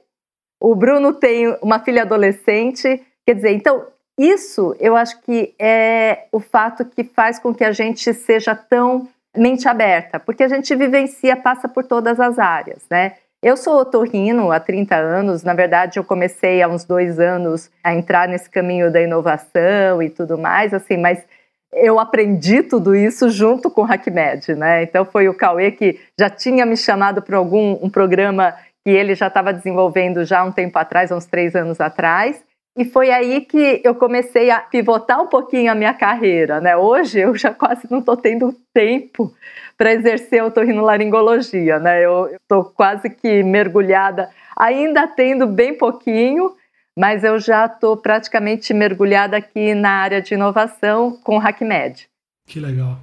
[0.59, 3.01] o Bruno tem uma filha adolescente.
[3.25, 3.85] Quer dizer, então,
[4.17, 9.07] isso eu acho que é o fato que faz com que a gente seja tão
[9.35, 13.13] mente aberta, porque a gente vivencia, passa por todas as áreas, né?
[13.41, 17.95] Eu sou otorrino há 30 anos, na verdade eu comecei há uns dois anos a
[17.95, 21.23] entrar nesse caminho da inovação e tudo mais, assim, mas
[21.73, 24.83] eu aprendi tudo isso junto com o HackMed, né?
[24.83, 28.53] Então foi o Cauê que já tinha me chamado para algum um programa
[28.83, 32.43] que ele já estava desenvolvendo já um tempo atrás, uns três anos atrás,
[32.77, 36.75] e foi aí que eu comecei a pivotar um pouquinho a minha carreira, né?
[36.75, 39.33] Hoje eu já quase não estou tendo tempo
[39.77, 42.03] para exercer otorrinolaringologia, né?
[42.05, 46.55] Eu estou quase que mergulhada, ainda tendo bem pouquinho,
[46.97, 52.07] mas eu já estou praticamente mergulhada aqui na área de inovação com o HackMed.
[52.47, 52.99] Que legal.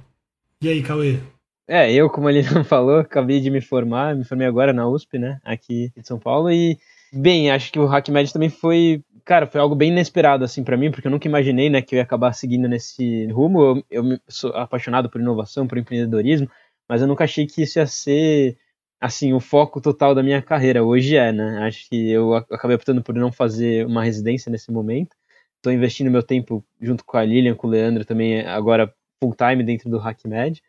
[0.61, 1.19] E aí, Cauê?
[1.67, 5.19] É, eu, como ele não falou, acabei de me formar, me formei agora na USP,
[5.19, 6.77] né, aqui em São Paulo, e,
[7.13, 10.89] bem, acho que o HackMed também foi, cara, foi algo bem inesperado, assim, para mim,
[10.89, 14.51] porque eu nunca imaginei, né, que eu ia acabar seguindo nesse rumo, eu, eu sou
[14.55, 16.49] apaixonado por inovação, por empreendedorismo,
[16.89, 18.57] mas eu nunca achei que isso ia ser,
[18.99, 23.01] assim, o foco total da minha carreira, hoje é, né, acho que eu acabei optando
[23.01, 25.15] por não fazer uma residência nesse momento,
[25.55, 29.63] estou investindo meu tempo junto com a Lilian, com o Leandro também, agora full time
[29.63, 30.61] dentro do HackMed,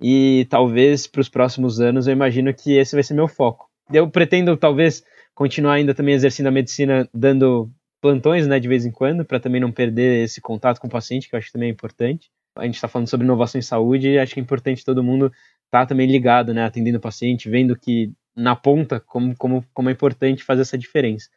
[0.00, 3.68] e talvez para os próximos anos eu imagino que esse vai ser meu foco.
[3.92, 8.90] Eu pretendo talvez continuar ainda também exercendo a medicina dando plantões, né, de vez em
[8.90, 11.68] quando, para também não perder esse contato com o paciente, que eu acho que também
[11.68, 12.30] é importante.
[12.56, 15.32] A gente está falando sobre inovação em saúde e acho que é importante todo mundo
[15.72, 19.92] tá também ligado, né, atendendo o paciente, vendo que na ponta como, como, como é
[19.92, 21.30] importante fazer essa diferença.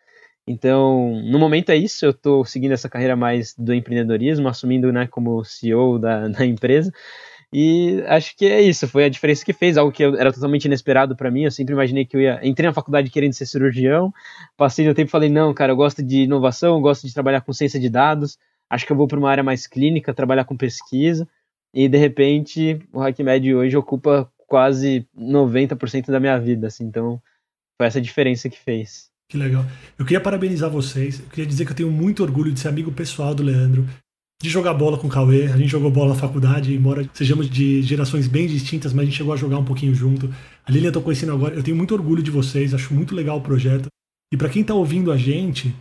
[0.45, 5.07] Então, no momento é isso, eu estou seguindo essa carreira mais do empreendedorismo, assumindo né,
[5.07, 6.91] como CEO da, da empresa,
[7.53, 11.15] e acho que é isso, foi a diferença que fez, algo que era totalmente inesperado
[11.15, 11.43] para mim.
[11.43, 12.39] Eu sempre imaginei que eu ia.
[12.43, 14.13] Entrei na faculdade querendo ser cirurgião,
[14.57, 17.39] passei no tempo e falei: não, cara, eu gosto de inovação, eu gosto de trabalhar
[17.41, 18.37] com ciência de dados,
[18.69, 21.25] acho que eu vou para uma área mais clínica, trabalhar com pesquisa.
[21.75, 27.21] E de repente, o HackMed hoje ocupa quase 90% da minha vida, assim, então
[27.77, 29.09] foi essa diferença que fez.
[29.29, 29.65] Que legal.
[29.99, 31.19] Eu queria parabenizar vocês.
[31.19, 33.85] Eu queria dizer que eu tenho muito orgulho de ser amigo pessoal do Leandro
[34.41, 35.45] de jogar bola com o Cauê.
[35.45, 39.17] A gente jogou bola na faculdade, embora sejamos de gerações bem distintas, mas a gente
[39.17, 40.33] chegou a jogar um pouquinho junto.
[40.65, 41.55] A Lilian eu tô conhecendo agora.
[41.55, 43.87] Eu tenho muito orgulho de vocês, acho muito legal o projeto.
[44.31, 45.75] E para quem tá ouvindo a gente,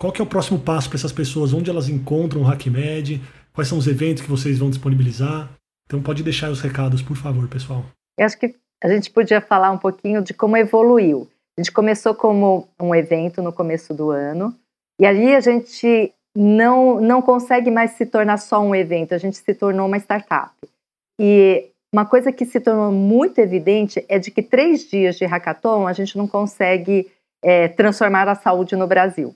[0.00, 1.52] qual que é o próximo passo para essas pessoas?
[1.52, 3.20] Onde elas encontram o HackMed?
[3.54, 5.50] Quais são os eventos que vocês vão disponibilizar?
[5.86, 7.84] Então pode deixar os recados, por favor, pessoal.
[8.18, 11.28] Eu acho que a gente podia falar um pouquinho de como evoluiu.
[11.56, 14.56] A gente começou como um evento no começo do ano,
[14.98, 19.36] e ali a gente não, não consegue mais se tornar só um evento, a gente
[19.36, 20.54] se tornou uma startup.
[21.20, 25.86] E uma coisa que se tornou muito evidente é de que três dias de hackathon
[25.86, 27.10] a gente não consegue
[27.42, 29.34] é, transformar a saúde no Brasil.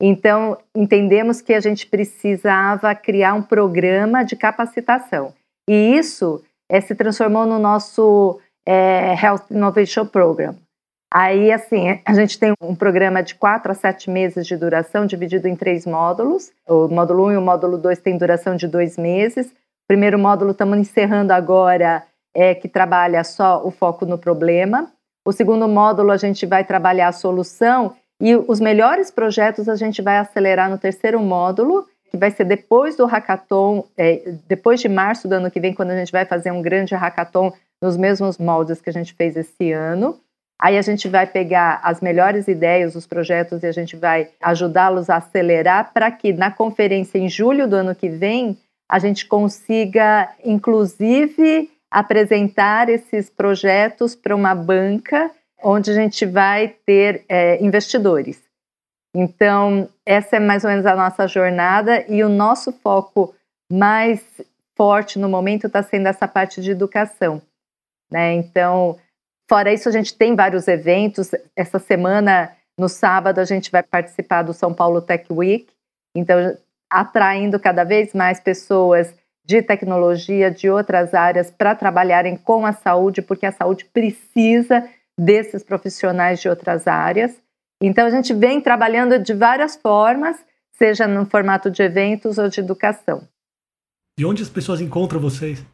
[0.00, 5.34] Então, entendemos que a gente precisava criar um programa de capacitação.
[5.68, 10.54] E isso é, se transformou no nosso é, Health Innovation Program.
[11.12, 15.48] Aí, assim, a gente tem um programa de quatro a sete meses de duração, dividido
[15.48, 16.52] em três módulos.
[16.68, 19.46] O módulo 1 um e o módulo 2 têm duração de dois meses.
[19.46, 22.04] O primeiro módulo estamos encerrando agora,
[22.36, 24.92] é, que trabalha só o foco no problema.
[25.26, 27.96] O segundo módulo, a gente vai trabalhar a solução.
[28.20, 32.96] E os melhores projetos a gente vai acelerar no terceiro módulo, que vai ser depois
[32.96, 36.50] do hackathon, é, depois de março do ano que vem, quando a gente vai fazer
[36.50, 40.18] um grande hackathon nos mesmos moldes que a gente fez esse ano.
[40.60, 45.08] Aí a gente vai pegar as melhores ideias, os projetos, e a gente vai ajudá-los
[45.08, 50.28] a acelerar para que na conferência em julho do ano que vem a gente consiga,
[50.44, 55.30] inclusive, apresentar esses projetos para uma banca
[55.62, 58.42] onde a gente vai ter é, investidores.
[59.14, 63.34] Então, essa é mais ou menos a nossa jornada e o nosso foco
[63.70, 64.22] mais
[64.76, 67.42] forte no momento está sendo essa parte de educação.
[68.10, 68.34] Né?
[68.34, 68.98] Então,
[69.48, 71.30] Fora isso, a gente tem vários eventos.
[71.56, 75.66] Essa semana, no sábado, a gente vai participar do São Paulo Tech Week.
[76.14, 76.54] Então,
[76.90, 79.14] atraindo cada vez mais pessoas
[79.46, 84.86] de tecnologia, de outras áreas, para trabalharem com a saúde, porque a saúde precisa
[85.18, 87.34] desses profissionais de outras áreas.
[87.82, 90.36] Então, a gente vem trabalhando de várias formas,
[90.72, 93.26] seja no formato de eventos ou de educação.
[94.18, 95.64] E onde as pessoas encontram vocês?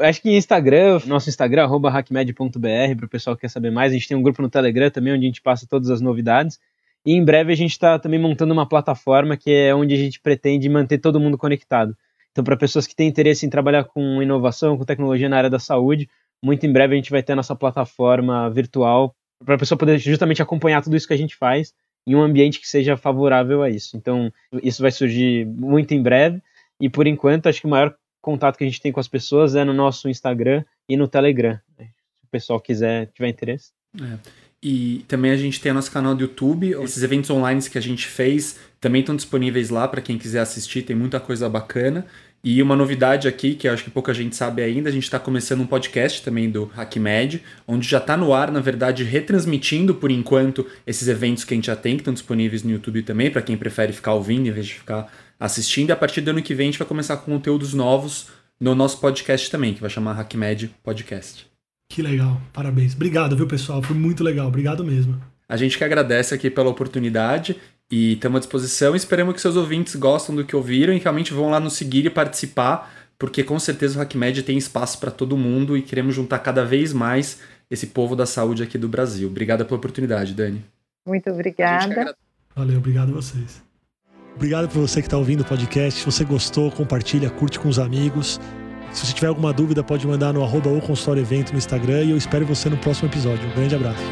[0.00, 3.92] acho que Instagram, nosso Instagram, hackmed.br, para o pessoal que quer saber mais.
[3.92, 6.58] A gente tem um grupo no Telegram também, onde a gente passa todas as novidades.
[7.04, 10.20] E em breve a gente está também montando uma plataforma que é onde a gente
[10.20, 11.96] pretende manter todo mundo conectado.
[12.30, 15.58] Então, para pessoas que têm interesse em trabalhar com inovação, com tecnologia na área da
[15.58, 16.08] saúde,
[16.42, 19.98] muito em breve a gente vai ter a nossa plataforma virtual para a pessoa poder
[19.98, 21.72] justamente acompanhar tudo isso que a gente faz
[22.06, 23.96] em um ambiente que seja favorável a isso.
[23.96, 26.42] Então, isso vai surgir muito em breve.
[26.80, 29.54] E por enquanto, acho que o maior contato que a gente tem com as pessoas
[29.54, 31.58] é no nosso Instagram e no Telegram.
[31.78, 31.84] Se
[32.24, 33.70] o pessoal quiser, tiver interesse.
[34.00, 34.18] É.
[34.62, 36.72] E também a gente tem nosso canal do YouTube.
[36.82, 40.82] Esses eventos online que a gente fez também estão disponíveis lá para quem quiser assistir.
[40.82, 42.06] Tem muita coisa bacana.
[42.44, 45.16] E uma novidade aqui, que eu acho que pouca gente sabe ainda, a gente está
[45.16, 50.10] começando um podcast também do HackMed, onde já está no ar, na verdade, retransmitindo por
[50.10, 53.42] enquanto esses eventos que a gente já tem, que estão disponíveis no YouTube também, para
[53.42, 55.06] quem prefere ficar ouvindo em vez de ficar
[55.38, 55.90] assistindo.
[55.90, 58.26] E a partir do ano que vem a gente vai começar com conteúdos novos
[58.58, 61.46] no nosso podcast também, que vai chamar HackMed Podcast.
[61.88, 62.96] Que legal, parabéns.
[62.96, 63.80] Obrigado, viu, pessoal?
[63.82, 65.22] Foi muito legal, obrigado mesmo.
[65.48, 67.56] A gente que agradece aqui pela oportunidade
[67.92, 68.96] e estamos à disposição.
[68.96, 72.10] Esperamos que seus ouvintes gostam do que ouviram e realmente vão lá nos seguir e
[72.10, 72.90] participar
[73.22, 76.92] porque com certeza o HackMed tem espaço para todo mundo e queremos juntar cada vez
[76.92, 77.38] mais
[77.70, 79.28] esse povo da saúde aqui do Brasil.
[79.28, 80.64] Obrigada pela oportunidade, Dani.
[81.06, 82.16] Muito obrigada.
[82.52, 83.62] Valeu, obrigado a vocês.
[84.34, 86.00] Obrigado por você que está ouvindo o podcast.
[86.00, 88.40] Se você gostou, compartilha, curte com os amigos.
[88.92, 92.10] Se você tiver alguma dúvida, pode mandar no arroba ou consultório evento no Instagram e
[92.10, 93.48] eu espero você no próximo episódio.
[93.48, 94.02] Um grande abraço.